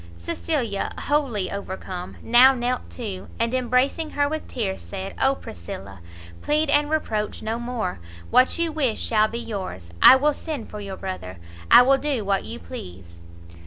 Cecilia, 0.17 0.91
wholly 0.97 1.51
overcome, 1.51 2.17
now 2.23 2.55
knelt 2.55 2.89
too, 2.89 3.27
and 3.39 3.53
embracing 3.53 4.09
her 4.17 4.27
with 4.27 4.47
tears, 4.47 4.81
said 4.81 5.13
"Oh 5.21 5.35
Priscilla, 5.35 5.99
plead 6.41 6.71
and 6.71 6.89
reproach 6.89 7.43
no 7.43 7.59
more! 7.59 7.99
what 8.31 8.57
you 8.57 8.71
wish 8.71 8.99
shall 8.99 9.27
be 9.27 9.37
yours, 9.37 9.91
I 10.01 10.15
will 10.15 10.33
send 10.33 10.71
for 10.71 10.79
your 10.79 10.97
brother, 10.97 11.37
I 11.69 11.83
will 11.83 11.99
do 11.99 12.25
what 12.25 12.45
you 12.45 12.57
please!" 12.57 13.19